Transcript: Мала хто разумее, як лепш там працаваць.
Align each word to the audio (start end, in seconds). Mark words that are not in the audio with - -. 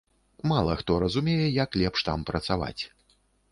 Мала 0.51 0.77
хто 0.79 0.97
разумее, 1.03 1.45
як 1.63 1.79
лепш 1.83 2.07
там 2.09 2.25
працаваць. 2.33 2.79